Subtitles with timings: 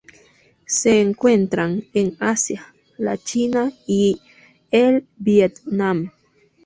[0.65, 4.19] Se encuentran en Asia: la China y
[4.71, 6.09] el Vietnam.